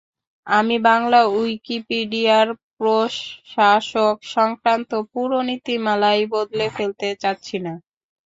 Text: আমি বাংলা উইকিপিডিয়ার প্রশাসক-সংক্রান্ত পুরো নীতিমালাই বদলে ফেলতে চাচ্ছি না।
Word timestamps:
আমি 0.47 0.75
বাংলা 0.85 1.19
উইকিপিডিয়ার 1.33 2.47
প্রশাসক-সংক্রান্ত 2.77 4.01
পুরো 5.11 5.37
নীতিমালাই 5.49 6.21
বদলে 6.33 6.65
ফেলতে 6.75 7.07
চাচ্ছি 7.21 7.57
না। 7.65 7.73